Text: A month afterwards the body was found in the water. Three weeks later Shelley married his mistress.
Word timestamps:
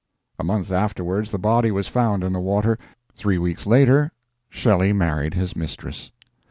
A 0.39 0.43
month 0.43 0.71
afterwards 0.71 1.29
the 1.29 1.37
body 1.37 1.69
was 1.69 1.87
found 1.87 2.23
in 2.23 2.33
the 2.33 2.39
water. 2.39 2.75
Three 3.13 3.37
weeks 3.37 3.67
later 3.67 4.11
Shelley 4.49 4.93
married 4.93 5.35
his 5.35 5.55
mistress. 5.55 6.11